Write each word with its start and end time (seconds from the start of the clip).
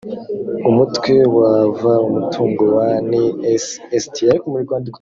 umutwe 0.69 1.13
wa 1.37 1.53
v: 1.79 1.81
umutungo 2.09 2.63
wa 2.77 2.89
ncst 3.09 4.15